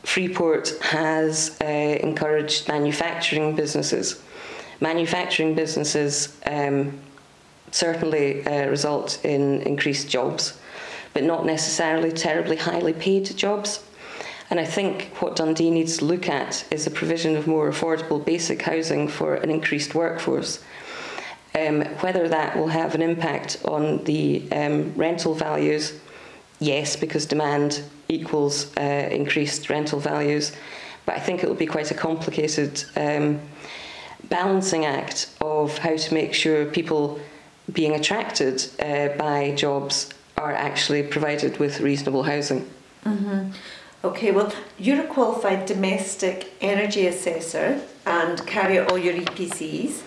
Freeport 0.04 0.78
has 0.82 1.58
uh, 1.62 1.66
encouraged 1.66 2.68
manufacturing 2.68 3.56
businesses. 3.56 4.22
Manufacturing 4.80 5.56
businesses 5.56 6.40
um, 6.46 7.00
certainly 7.72 8.46
uh, 8.46 8.70
result 8.70 9.20
in 9.24 9.62
increased 9.62 10.10
jobs, 10.10 10.58
but 11.14 11.24
not 11.24 11.46
necessarily 11.46 12.12
terribly 12.12 12.56
highly 12.56 12.94
paid 12.94 13.26
jobs. 13.36 13.84
And 14.50 14.60
I 14.60 14.66
think 14.66 15.10
what 15.20 15.36
Dundee 15.36 15.72
needs 15.72 15.98
to 15.98 16.06
look 16.06 16.30
at 16.30 16.66
is 16.70 16.86
the 16.86 16.92
provision 16.92 17.36
of 17.36 17.48
more 17.48 17.70
affordable 17.70 18.24
basic 18.24 18.62
housing 18.62 19.08
for 19.08 19.36
an 19.36 19.50
increased 19.50 19.96
workforce. 19.96 20.64
Um, 21.58 21.86
whether 22.02 22.28
that 22.28 22.58
will 22.58 22.68
have 22.68 22.96
an 22.96 23.02
impact 23.02 23.62
on 23.64 24.04
the 24.04 24.52
um, 24.52 24.94
rental 24.96 25.34
values, 25.34 25.98
yes, 26.60 26.98
because 26.98 27.26
demand 27.26 27.82
equals 28.10 28.76
uh, 28.78 28.82
increased 29.12 29.70
rental 29.70 30.00
values. 30.00 30.52
But 31.06 31.16
I 31.16 31.20
think 31.20 31.44
it 31.44 31.48
will 31.48 31.56
be 31.56 31.66
quite 31.66 31.92
a 31.92 31.94
complicated 31.94 32.84
um, 32.98 33.40
balancing 34.26 34.86
act 34.86 35.30
of 35.40 35.78
how 35.78 35.96
to 35.96 36.14
make 36.14 36.34
sure 36.34 36.66
people 36.66 37.20
being 37.72 37.94
attracted 37.94 38.68
uh, 38.80 39.10
by 39.18 39.54
jobs 39.56 40.10
are 40.38 40.54
actually 40.54 41.04
provided 41.04 41.58
with 41.58 41.80
reasonable 41.80 42.24
housing. 42.24 42.70
Mm-hmm. 43.06 43.52
Okay, 44.04 44.32
well, 44.32 44.54
you're 44.78 45.02
a 45.02 45.08
qualified 45.08 45.66
domestic 45.66 46.54
energy 46.62 47.08
assessor 47.08 47.82
and 48.06 48.46
carry 48.46 48.78
out 48.78 48.92
all 48.92 48.98
your 48.98 49.16
EPCs. 49.16 50.02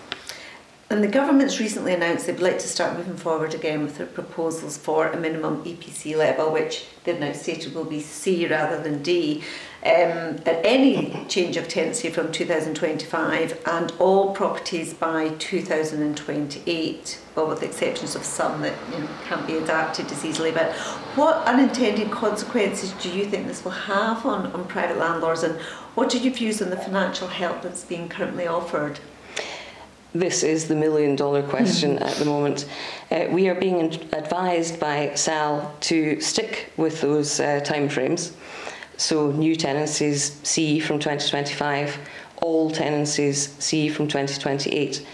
And 0.90 1.04
the 1.04 1.08
government's 1.08 1.60
recently 1.60 1.92
announced 1.92 2.26
they'd 2.26 2.40
like 2.40 2.58
to 2.60 2.66
start 2.66 2.96
moving 2.96 3.18
forward 3.18 3.52
again 3.52 3.82
with 3.82 3.98
their 3.98 4.06
proposals 4.06 4.78
for 4.78 5.08
a 5.08 5.20
minimum 5.20 5.62
EPC 5.62 6.16
level, 6.16 6.50
which 6.50 6.86
they've 7.04 7.20
now 7.20 7.32
stated 7.32 7.74
will 7.74 7.84
be 7.84 8.00
C 8.00 8.46
rather 8.46 8.82
than 8.82 9.02
D, 9.02 9.42
um, 9.84 10.40
at 10.46 10.64
any 10.64 11.26
change 11.28 11.58
of 11.58 11.68
tenancy 11.68 12.08
from 12.08 12.32
2025 12.32 13.60
and 13.66 13.92
all 13.98 14.32
properties 14.34 14.94
by 14.94 15.28
2028, 15.38 17.20
well, 17.36 17.48
with 17.48 17.60
the 17.60 17.66
exceptions 17.66 18.16
of 18.16 18.24
some 18.24 18.62
that 18.62 18.74
you 18.90 18.98
know, 18.98 19.08
can't 19.26 19.46
be 19.46 19.58
adapted 19.58 20.10
as 20.10 20.24
easily. 20.24 20.52
But 20.52 20.72
what 21.16 21.46
unintended 21.46 22.10
consequences 22.10 22.92
do 22.92 23.10
you 23.10 23.26
think 23.26 23.46
this 23.46 23.62
will 23.62 23.72
have 23.72 24.24
on, 24.24 24.46
on 24.52 24.66
private 24.66 24.96
landlords, 24.96 25.42
and 25.42 25.60
what 25.94 26.14
are 26.14 26.18
your 26.18 26.32
views 26.32 26.62
on 26.62 26.70
the 26.70 26.78
financial 26.78 27.28
help 27.28 27.60
that's 27.60 27.84
being 27.84 28.08
currently 28.08 28.46
offered? 28.46 29.00
This 30.14 30.42
is 30.42 30.68
the 30.68 30.74
million 30.74 31.16
dollar 31.16 31.42
question 31.42 31.96
mm-hmm. 31.96 32.04
at 32.04 32.14
the 32.16 32.24
moment. 32.24 32.68
Uh, 33.10 33.26
we 33.30 33.48
are 33.48 33.54
being 33.54 33.82
advised 34.12 34.80
by 34.80 35.14
SAL 35.14 35.74
to 35.80 36.20
stick 36.20 36.72
with 36.76 37.00
those 37.00 37.40
uh, 37.40 37.60
timeframes. 37.64 38.32
So, 38.96 39.30
new 39.30 39.54
tenancies 39.54 40.40
C 40.42 40.80
from 40.80 40.98
2025, 40.98 41.98
all 42.42 42.70
tenancies 42.70 43.54
C 43.58 43.88
from 43.88 44.08
2028. 44.08 45.06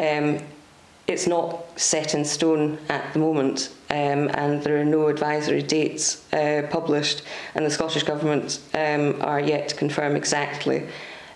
Um, 0.00 0.40
it's 1.06 1.26
not 1.26 1.78
set 1.80 2.14
in 2.14 2.24
stone 2.24 2.78
at 2.88 3.12
the 3.12 3.18
moment, 3.18 3.70
um, 3.90 4.28
and 4.34 4.62
there 4.62 4.78
are 4.80 4.84
no 4.84 5.08
advisory 5.08 5.62
dates 5.62 6.30
uh, 6.34 6.66
published, 6.70 7.22
and 7.54 7.64
the 7.64 7.70
Scottish 7.70 8.02
Government 8.02 8.60
um, 8.74 9.20
are 9.22 9.40
yet 9.40 9.70
to 9.70 9.76
confirm 9.76 10.16
exactly 10.16 10.86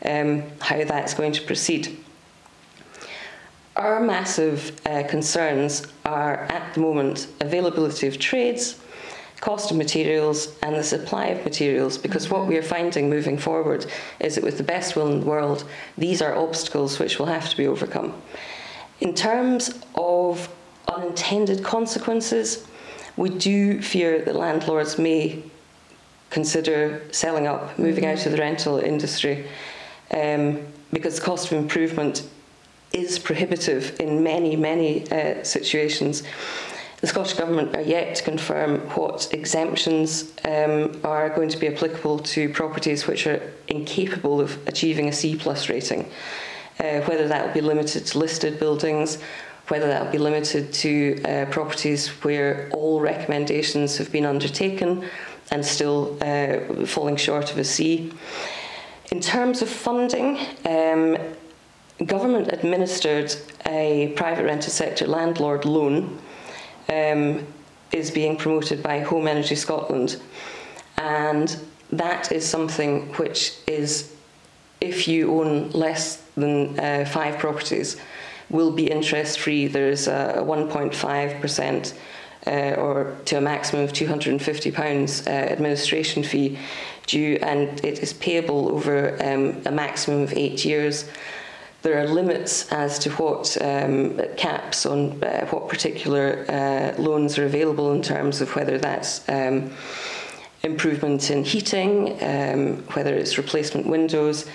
um, 0.04 0.42
how 0.60 0.84
that's 0.84 1.14
going 1.14 1.32
to 1.32 1.42
proceed. 1.42 1.96
Our 3.76 4.00
massive 4.00 4.78
uh, 4.84 5.02
concerns 5.08 5.86
are 6.04 6.42
at 6.44 6.74
the 6.74 6.80
moment 6.80 7.28
availability 7.40 8.06
of 8.06 8.18
trades, 8.18 8.78
cost 9.40 9.70
of 9.70 9.78
materials, 9.78 10.54
and 10.62 10.76
the 10.76 10.84
supply 10.84 11.26
of 11.28 11.44
materials. 11.44 11.96
Because 11.96 12.28
what 12.28 12.46
we 12.46 12.58
are 12.58 12.62
finding 12.62 13.08
moving 13.08 13.38
forward 13.38 13.86
is 14.20 14.34
that 14.34 14.44
with 14.44 14.58
the 14.58 14.62
best 14.62 14.94
will 14.94 15.10
in 15.10 15.20
the 15.20 15.26
world, 15.26 15.64
these 15.96 16.20
are 16.20 16.36
obstacles 16.36 16.98
which 16.98 17.18
will 17.18 17.26
have 17.26 17.48
to 17.48 17.56
be 17.56 17.66
overcome. 17.66 18.12
In 19.00 19.14
terms 19.14 19.80
of 19.94 20.48
unintended 20.86 21.64
consequences, 21.64 22.66
we 23.16 23.30
do 23.30 23.80
fear 23.80 24.22
that 24.22 24.36
landlords 24.36 24.98
may 24.98 25.42
consider 26.28 27.02
selling 27.10 27.46
up, 27.46 27.78
moving 27.78 28.04
out 28.04 28.24
of 28.26 28.32
the 28.32 28.38
rental 28.38 28.78
industry, 28.78 29.46
um, 30.10 30.60
because 30.92 31.16
the 31.16 31.24
cost 31.24 31.50
of 31.50 31.58
improvement 31.58 32.22
is 32.92 33.18
prohibitive 33.18 33.98
in 34.00 34.22
many, 34.22 34.56
many 34.56 35.10
uh, 35.10 35.42
situations. 35.42 36.22
The 37.00 37.08
Scottish 37.08 37.34
Government 37.34 37.74
are 37.74 37.82
yet 37.82 38.14
to 38.16 38.22
confirm 38.22 38.78
what 38.90 39.32
exemptions 39.34 40.32
um, 40.44 41.00
are 41.02 41.30
going 41.30 41.48
to 41.48 41.58
be 41.58 41.66
applicable 41.66 42.20
to 42.20 42.48
properties 42.50 43.08
which 43.08 43.26
are 43.26 43.42
incapable 43.66 44.40
of 44.40 44.56
achieving 44.68 45.08
a 45.08 45.12
C 45.12 45.34
plus 45.34 45.68
rating. 45.68 46.08
Uh, 46.78 47.00
whether 47.02 47.26
that 47.28 47.46
will 47.46 47.54
be 47.54 47.60
limited 47.60 48.06
to 48.06 48.18
listed 48.18 48.58
buildings, 48.58 49.18
whether 49.68 49.88
that 49.88 50.04
will 50.04 50.12
be 50.12 50.18
limited 50.18 50.72
to 50.72 51.20
uh, 51.24 51.46
properties 51.46 52.08
where 52.24 52.68
all 52.72 53.00
recommendations 53.00 53.96
have 53.96 54.10
been 54.12 54.24
undertaken 54.24 55.04
and 55.50 55.64
still 55.64 56.16
uh, 56.22 56.86
falling 56.86 57.16
short 57.16 57.50
of 57.50 57.58
a 57.58 57.64
C. 57.64 58.12
In 59.10 59.20
terms 59.20 59.60
of 59.60 59.68
funding, 59.68 60.38
um, 60.64 61.18
government 62.06 62.52
administered 62.52 63.34
a 63.66 64.12
private 64.16 64.44
rented 64.44 64.72
sector 64.72 65.06
landlord 65.06 65.64
loan 65.64 66.18
um, 66.88 67.46
is 67.92 68.10
being 68.10 68.36
promoted 68.36 68.82
by 68.82 69.00
Home 69.00 69.28
Energy 69.28 69.54
Scotland. 69.54 70.20
And 70.98 71.56
that 71.90 72.32
is 72.32 72.48
something 72.48 73.12
which 73.14 73.54
is, 73.66 74.14
if 74.80 75.06
you 75.06 75.40
own 75.40 75.70
less 75.70 76.22
than 76.36 76.78
uh, 76.78 77.04
five 77.04 77.38
properties, 77.38 78.00
will 78.50 78.70
be 78.70 78.90
interest 78.90 79.38
free. 79.38 79.66
There's 79.66 80.08
a 80.08 80.36
1.5% 80.38 81.94
uh, 82.44 82.80
or 82.80 83.16
to 83.26 83.36
a 83.36 83.40
maximum 83.40 83.84
of 83.84 83.92
£250 83.92 85.26
uh, 85.26 85.30
administration 85.30 86.22
fee 86.22 86.58
due, 87.06 87.38
and 87.42 87.84
it 87.84 88.00
is 88.00 88.12
payable 88.14 88.68
over 88.70 89.16
um, 89.22 89.62
a 89.66 89.70
maximum 89.70 90.22
of 90.22 90.32
eight 90.34 90.64
years 90.64 91.08
there 91.82 91.98
are 91.98 92.06
limits 92.06 92.70
as 92.72 92.98
to 93.00 93.10
what 93.10 93.56
um, 93.60 94.20
caps 94.36 94.86
on 94.86 95.22
uh, 95.22 95.46
what 95.46 95.68
particular 95.68 96.44
uh, 96.48 97.00
loans 97.00 97.38
are 97.38 97.44
available 97.44 97.92
in 97.92 98.02
terms 98.02 98.40
of 98.40 98.54
whether 98.54 98.78
that's 98.78 99.28
um, 99.28 99.72
improvement 100.62 101.30
in 101.30 101.44
heating, 101.44 102.22
um, 102.22 102.76
whether 102.94 103.14
it's 103.14 103.36
replacement 103.36 103.86
windows. 103.86 104.46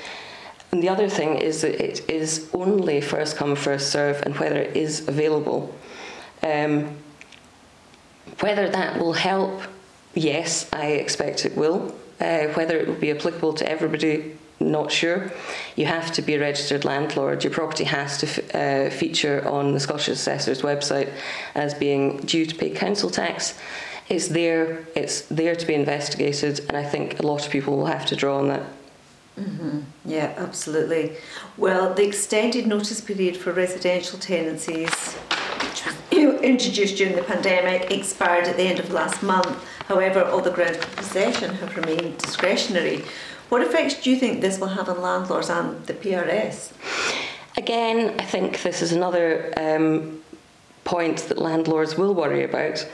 And 0.72 0.82
the 0.82 0.90
other 0.90 1.10
thing 1.10 1.36
is 1.36 1.62
that 1.62 1.82
it 1.84 2.10
is 2.10 2.50
only 2.54 3.02
first 3.02 3.36
come, 3.36 3.56
first 3.56 3.92
serve, 3.92 4.22
and 4.24 4.36
whether 4.38 4.58
it 4.58 4.76
is 4.76 5.08
available. 5.08 5.74
Um, 6.44 6.98
whether 8.40 8.70
that 8.70 9.00
will 9.00 9.14
help, 9.14 9.62
yes, 10.14 10.70
I 10.72 10.88
expect 10.88 11.46
it 11.46 11.56
will. 11.58 11.96
Uh, 12.20 12.48
whether 12.50 12.78
it 12.78 12.88
will 12.88 12.96
be 12.96 13.12
applicable 13.12 13.54
to 13.54 13.70
everybody, 13.70 14.38
not 14.60 14.92
sure. 14.92 15.32
You 15.76 15.86
have 15.86 16.12
to 16.14 16.22
be 16.22 16.36
a 16.36 16.40
registered 16.40 16.84
landlord. 16.84 17.44
Your 17.44 17.54
property 17.54 17.84
has 17.84 18.18
to 18.20 18.28
f- 18.28 18.56
uh, 18.56 18.90
feature 18.96 19.48
on 19.48 19.74
the 19.74 19.80
Scottish 19.80 20.08
Assessor's 20.08 20.62
website 20.62 21.12
as 21.54 21.74
being 21.74 22.18
due 22.22 22.46
to 22.46 22.56
pay 22.56 22.72
council 22.72 23.10
tax. 23.10 23.58
It's 24.10 24.30
there. 24.30 24.86
It's 24.96 25.22
there 25.22 25.56
to 25.56 25.66
be 25.66 25.74
investigated, 25.74 26.62
and 26.68 26.78
I 26.78 26.84
think 26.84 27.20
a 27.20 27.24
lot 27.24 27.46
of 27.46 27.52
people 27.52 27.78
will 27.78 27.88
have 27.88 28.06
to 28.08 28.16
draw 28.16 28.40
on 28.40 28.48
that. 28.48 28.64
Mm-hmm. 29.38 29.82
Yeah, 30.06 30.34
absolutely. 30.38 31.18
Well, 31.58 31.94
the 31.94 32.08
extended 32.08 32.66
notice 32.66 33.02
period 33.02 33.38
for 33.38 33.52
residential 33.52 34.18
tenancies, 34.18 34.90
which 35.14 35.86
was 35.86 35.96
introduced 36.42 36.98
during 36.98 37.16
the 37.16 37.22
pandemic, 37.22 37.92
expired 37.92 38.46
at 38.48 38.58
the 38.58 38.64
end 38.64 38.80
of 38.80 38.92
last 38.92 39.22
month. 39.22 39.64
However, 39.86 40.24
all 40.24 40.42
the 40.42 40.52
grounds 40.52 40.78
for 40.78 40.96
possession 40.98 41.54
have 41.56 41.76
remained 41.76 42.18
discretionary. 42.18 43.04
What 43.50 43.62
effects 43.62 44.02
do 44.02 44.10
you 44.10 44.18
think 44.18 44.42
this 44.42 44.60
will 44.60 44.68
have 44.68 44.90
on 44.90 45.02
landlords 45.02 45.50
and 45.50 45.86
the 45.86 45.94
PRS? 45.94 46.74
Again, 47.56 48.20
I 48.20 48.24
think 48.24 48.62
this 48.62 48.82
is 48.82 48.92
another 48.92 49.54
um, 49.58 50.22
point 50.84 51.20
that 51.30 51.38
landlords 51.38 51.98
will 51.98 52.14
worry 52.14 52.44
about. 52.44 52.86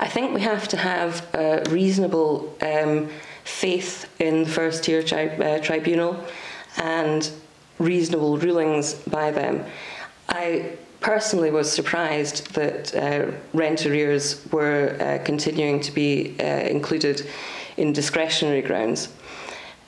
I 0.00 0.08
think 0.08 0.34
we 0.34 0.42
have 0.42 0.68
to 0.68 0.76
have 0.76 1.26
a 1.34 1.64
reasonable 1.70 2.54
um, 2.60 3.08
faith 3.44 4.08
in 4.20 4.44
the 4.44 4.50
first 4.50 4.84
tier 4.84 5.02
tri- 5.02 5.28
uh, 5.28 5.60
tribunal 5.60 6.24
and 6.76 7.30
reasonable 7.78 8.36
rulings 8.38 8.94
by 8.94 9.30
them. 9.30 9.64
I 10.28 10.76
personally 11.00 11.50
was 11.50 11.70
surprised 11.70 12.54
that 12.54 12.94
uh, 12.94 13.32
rent 13.52 13.86
arrears 13.86 14.46
were 14.52 14.96
uh, 15.00 15.24
continuing 15.24 15.80
to 15.80 15.92
be 15.92 16.36
uh, 16.38 16.44
included 16.44 17.26
in 17.76 17.92
discretionary 17.92 18.62
grounds. 18.62 19.08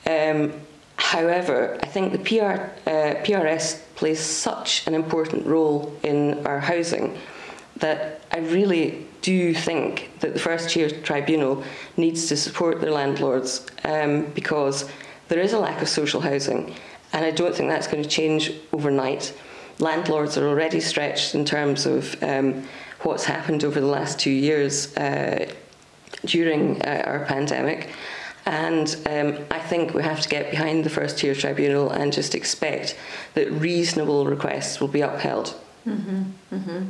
Um, 0.05 0.53
however, 0.97 1.77
I 1.81 1.87
think 1.87 2.11
the 2.11 2.19
PR, 2.19 2.89
uh, 2.89 3.15
PRS 3.23 3.81
plays 3.95 4.19
such 4.19 4.85
an 4.87 4.93
important 4.93 5.45
role 5.45 5.95
in 6.03 6.45
our 6.45 6.59
housing 6.59 7.17
that 7.77 8.21
I 8.31 8.39
really 8.39 9.05
do 9.21 9.53
think 9.53 10.11
that 10.19 10.33
the 10.33 10.39
First 10.39 10.69
Tier 10.69 10.89
Tribunal 10.89 11.63
needs 11.97 12.27
to 12.27 12.37
support 12.37 12.79
their 12.79 12.91
landlords 12.91 13.65
um, 13.83 14.25
because 14.33 14.89
there 15.27 15.39
is 15.39 15.53
a 15.53 15.59
lack 15.59 15.81
of 15.81 15.89
social 15.89 16.21
housing, 16.21 16.75
and 17.11 17.25
I 17.25 17.31
don't 17.31 17.55
think 17.55 17.69
that's 17.69 17.87
going 17.87 18.03
to 18.03 18.09
change 18.09 18.51
overnight. 18.71 19.33
Landlords 19.79 20.37
are 20.37 20.47
already 20.47 20.79
stretched 20.79 21.35
in 21.35 21.43
terms 21.43 21.85
of 21.85 22.21
um, 22.23 22.67
what's 23.01 23.25
happened 23.25 23.63
over 23.63 23.79
the 23.79 23.87
last 23.87 24.19
two 24.19 24.31
years 24.31 24.95
uh, 24.95 25.51
during 26.25 26.81
uh, 26.83 27.03
our 27.05 27.25
pandemic. 27.25 27.89
And 28.45 28.95
um, 29.09 29.45
I 29.49 29.59
think 29.59 29.93
we 29.93 30.03
have 30.03 30.21
to 30.21 30.29
get 30.29 30.51
behind 30.51 30.83
the 30.83 30.89
first 30.89 31.17
tier 31.17 31.33
tribunal 31.33 31.89
and 31.89 32.13
just 32.13 32.35
expect 32.35 32.97
that 33.33 33.51
reasonable 33.51 34.25
requests 34.25 34.79
will 34.79 34.87
be 34.87 35.01
upheld. 35.01 35.59
Mm-hmm, 35.87 36.23
mm-hmm. 36.53 36.83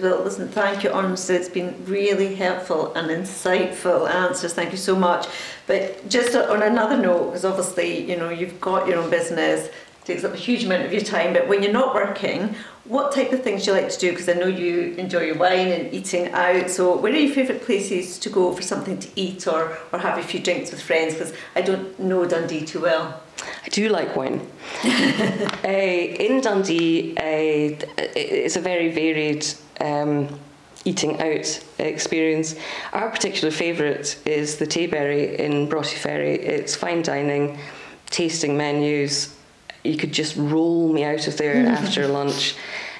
Well, 0.00 0.22
listen, 0.22 0.48
thank 0.48 0.84
you, 0.84 0.92
honestly. 0.92 1.34
It's 1.34 1.48
been 1.48 1.74
really 1.84 2.36
helpful 2.36 2.94
and 2.94 3.08
insightful 3.08 4.08
answers. 4.08 4.54
Thank 4.54 4.70
you 4.70 4.78
so 4.78 4.94
much. 4.94 5.26
But 5.66 6.08
just 6.08 6.36
on 6.36 6.62
another 6.62 6.96
note, 6.96 7.26
because 7.26 7.44
obviously, 7.44 8.08
you 8.08 8.16
know, 8.16 8.28
you've 8.28 8.60
got 8.60 8.86
your 8.86 8.98
own 8.98 9.10
business, 9.10 9.68
takes 10.04 10.22
up 10.22 10.32
a 10.32 10.36
huge 10.36 10.64
amount 10.64 10.84
of 10.84 10.92
your 10.92 11.02
time, 11.02 11.32
but 11.32 11.48
when 11.48 11.62
you're 11.64 11.72
not 11.72 11.92
working, 11.92 12.54
what 12.84 13.12
type 13.12 13.32
of 13.32 13.42
things 13.42 13.64
do 13.64 13.70
you 13.72 13.80
like 13.80 13.90
to 13.90 13.98
do? 13.98 14.10
Because 14.10 14.28
I 14.28 14.32
know 14.32 14.46
you 14.46 14.94
enjoy 14.94 15.22
your 15.22 15.36
wine 15.36 15.68
and 15.68 15.92
eating 15.92 16.28
out. 16.32 16.70
So, 16.70 16.96
where 16.96 17.12
are 17.12 17.16
your 17.16 17.34
favourite 17.34 17.62
places 17.62 18.18
to 18.20 18.30
go 18.30 18.52
for 18.52 18.62
something 18.62 18.98
to 18.98 19.08
eat 19.16 19.46
or, 19.46 19.78
or 19.92 19.98
have 19.98 20.18
a 20.18 20.22
few 20.22 20.40
drinks 20.40 20.70
with 20.70 20.82
friends? 20.82 21.14
Because 21.14 21.32
I 21.54 21.60
don't 21.60 21.98
know 21.98 22.26
Dundee 22.26 22.64
too 22.64 22.80
well. 22.80 23.22
I 23.64 23.68
do 23.68 23.88
like 23.88 24.16
wine. 24.16 24.46
uh, 24.84 24.88
in 25.68 26.40
Dundee, 26.40 27.16
uh, 27.16 27.86
it's 28.16 28.56
a 28.56 28.60
very 28.60 28.90
varied 28.90 29.46
um, 29.80 30.40
eating 30.84 31.20
out 31.20 31.62
experience. 31.78 32.56
Our 32.92 33.10
particular 33.10 33.50
favourite 33.50 34.18
is 34.26 34.56
the 34.56 34.66
Tayberry 34.66 35.36
in 35.36 35.68
Broughty 35.68 35.96
Ferry. 35.96 36.34
It's 36.34 36.74
fine 36.74 37.02
dining, 37.02 37.58
tasting 38.06 38.56
menus. 38.56 39.36
You 39.82 39.96
could 39.96 40.12
just 40.12 40.36
roll 40.36 40.92
me 40.92 41.04
out 41.04 41.26
of 41.26 41.36
there 41.36 41.66
after 41.66 42.06
lunch. 42.06 42.54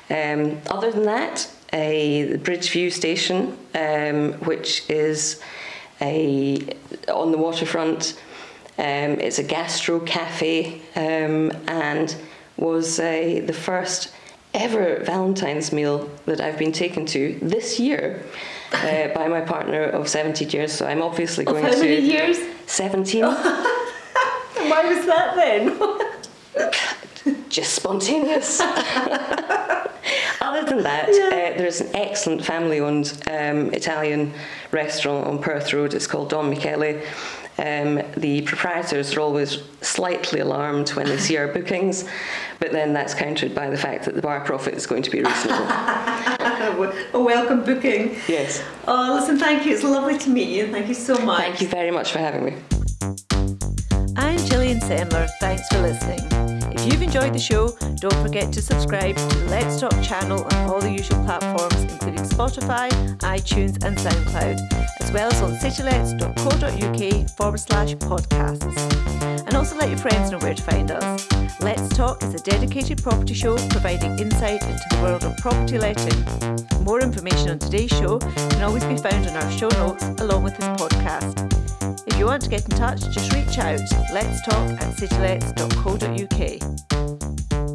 Um, 0.08 0.60
other 0.68 0.90
than 0.90 1.04
that, 1.04 1.48
a 1.72 2.36
Bridgeview 2.38 2.92
station, 2.92 3.56
um, 3.74 4.32
which 4.44 4.88
is 4.90 5.40
a 6.00 6.76
on 7.08 7.32
the 7.32 7.38
waterfront. 7.38 8.20
Um, 8.78 9.20
it's 9.20 9.38
a 9.38 9.42
gastro 9.42 10.00
cafe 10.00 10.80
um, 10.96 11.52
and 11.68 12.16
was 12.56 12.98
uh, 12.98 13.42
the 13.44 13.52
first 13.52 14.12
ever 14.54 15.00
Valentine's 15.04 15.70
meal 15.72 16.10
that 16.26 16.40
I've 16.40 16.58
been 16.58 16.72
taken 16.72 17.06
to 17.06 17.38
this 17.42 17.78
year 17.78 18.24
uh, 18.72 19.08
by 19.14 19.28
my 19.28 19.42
partner 19.42 19.84
of 19.84 20.08
17 20.08 20.50
years. 20.50 20.72
So 20.72 20.86
I'm 20.86 21.02
obviously 21.02 21.44
going 21.44 21.64
of 21.64 21.74
how 21.74 21.80
to. 21.80 21.84
many 21.84 22.00
years? 22.00 22.38
17. 22.66 23.22
Why 23.24 24.84
was 24.84 25.06
that 25.06 25.36
then? 25.36 25.78
Just 27.48 27.74
spontaneous. 27.74 28.60
Other 30.40 30.64
than 30.64 30.82
that, 30.82 31.08
Yeah. 31.10 31.26
uh, 31.54 31.58
there's 31.58 31.80
an 31.80 31.94
excellent 31.94 32.44
family 32.44 32.80
owned 32.80 33.12
um, 33.30 33.72
Italian 33.74 34.32
restaurant 34.72 35.26
on 35.26 35.38
Perth 35.38 35.72
Road. 35.72 35.94
It's 35.94 36.06
called 36.06 36.30
Don 36.30 36.48
Michele. 36.48 37.02
Um, 37.58 38.00
the 38.16 38.40
proprietors 38.42 39.14
are 39.16 39.20
always 39.20 39.58
slightly 39.82 40.40
alarmed 40.40 40.88
when 40.90 41.06
they 41.06 41.18
see 41.18 41.36
our 41.36 41.48
bookings, 41.48 42.08
but 42.58 42.72
then 42.72 42.94
that's 42.94 43.12
countered 43.12 43.54
by 43.54 43.68
the 43.68 43.76
fact 43.76 44.06
that 44.06 44.14
the 44.14 44.22
bar 44.22 44.40
profit 44.40 44.72
is 44.74 44.86
going 44.86 45.02
to 45.02 45.10
be 45.10 45.20
reasonable. 45.20 45.66
a 47.12 47.20
welcome 47.20 47.62
booking. 47.62 48.16
yes. 48.28 48.62
Oh, 48.88 49.18
listen, 49.20 49.38
thank 49.38 49.66
you. 49.66 49.74
It's 49.74 49.84
lovely 49.84 50.16
to 50.18 50.30
meet 50.30 50.48
you. 50.48 50.70
Thank 50.72 50.88
you 50.88 50.94
so 50.94 51.18
much. 51.18 51.40
Thank 51.42 51.60
you 51.60 51.68
very 51.68 51.90
much 51.90 52.12
for 52.12 52.18
having 52.18 52.44
me. 52.46 52.54
I'm 54.90 55.08
Thanks 55.38 55.68
for 55.68 55.80
listening. 55.80 56.18
If 56.72 56.84
you've 56.84 57.00
enjoyed 57.00 57.32
the 57.32 57.38
show, 57.38 57.76
don't 57.94 58.22
forget 58.26 58.52
to 58.52 58.60
subscribe 58.60 59.14
to 59.14 59.38
the 59.38 59.44
Let's 59.44 59.78
Talk 59.78 59.92
channel 60.02 60.42
on 60.42 60.68
all 60.68 60.80
the 60.80 60.90
usual 60.90 61.22
platforms, 61.24 61.80
including 61.84 62.24
Spotify, 62.24 62.90
iTunes, 63.18 63.84
and 63.84 63.96
SoundCloud, 63.96 65.00
as 65.00 65.12
well 65.12 65.30
as 65.30 65.40
on 65.42 65.52
citylets.co.uk 65.52 67.30
forward 67.30 67.60
slash 67.60 67.94
podcasts. 67.94 69.46
And 69.46 69.54
also 69.54 69.76
let 69.76 69.90
your 69.90 69.98
friends 69.98 70.32
know 70.32 70.38
where 70.38 70.54
to 70.54 70.62
find 70.62 70.90
us. 70.90 71.28
Let's 71.60 71.88
Talk 71.96 72.20
is 72.24 72.34
a 72.34 72.38
dedicated 72.38 73.00
property 73.00 73.34
show 73.34 73.56
providing 73.68 74.18
insight 74.18 74.60
into 74.62 74.84
the 74.90 75.02
world 75.02 75.22
of 75.22 75.36
property 75.36 75.78
letting. 75.78 76.82
More 76.82 77.00
information 77.00 77.50
on 77.50 77.60
today's 77.60 77.90
show 77.90 78.18
can 78.18 78.62
always 78.62 78.84
be 78.84 78.96
found 78.96 79.24
in 79.24 79.36
our 79.36 79.50
show 79.52 79.68
notes 79.68 80.02
along 80.20 80.42
with 80.42 80.56
this 80.56 80.66
podcast. 80.80 81.50
You 82.20 82.26
want 82.26 82.42
to 82.42 82.50
get 82.50 82.64
in 82.64 82.70
touch, 82.76 83.00
just 83.08 83.32
reach 83.32 83.56
out. 83.56 83.80
Let's 84.12 84.42
talk 84.42 84.72
at 84.72 84.94
citylets.co.uk. 84.96 87.69